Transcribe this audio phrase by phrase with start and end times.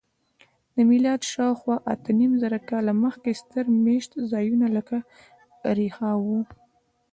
[0.75, 4.97] له میلاده شاوخوا اتهنیمزره کاله مخکې ستر میشت ځایونه لکه
[5.69, 6.39] اریحا وو.